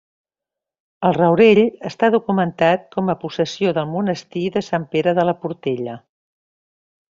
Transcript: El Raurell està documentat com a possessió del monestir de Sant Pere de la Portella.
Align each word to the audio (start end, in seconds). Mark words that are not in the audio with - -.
El 1.09 1.11
Raurell 1.17 1.61
està 1.89 2.09
documentat 2.15 2.89
com 2.97 3.13
a 3.13 3.17
possessió 3.27 3.77
del 3.79 3.93
monestir 3.93 4.47
de 4.57 4.67
Sant 4.73 4.91
Pere 4.97 5.15
de 5.21 5.31
la 5.31 5.39
Portella. 5.47 5.99